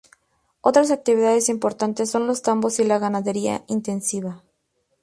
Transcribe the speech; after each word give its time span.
Otras 0.61 0.89
actividades 0.89 1.47
importantes 1.47 2.09
son 2.09 2.25
los 2.25 2.41
tambos 2.41 2.79
y 2.79 2.83
la 2.83 2.97
ganadería 2.97 3.63
intensiva. 3.67 4.43